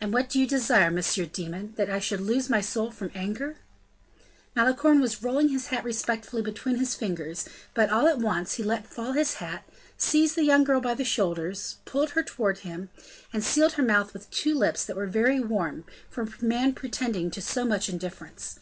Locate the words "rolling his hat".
5.22-5.84